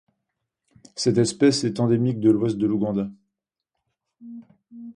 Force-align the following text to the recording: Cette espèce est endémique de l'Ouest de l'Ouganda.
Cette 0.95 1.19
espèce 1.19 1.63
est 1.63 1.79
endémique 1.79 2.19
de 2.19 2.31
l'Ouest 2.31 2.57
de 2.57 2.65
l'Ouganda. 2.65 3.11